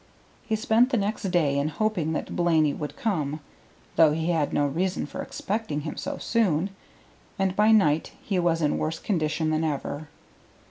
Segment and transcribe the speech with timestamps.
[0.41, 3.39] He spent the next day in hoping that Blaney would come,
[3.97, 6.71] though he had no reason for expecting him so soon,
[7.37, 10.07] and by night he was in worse condition than ever.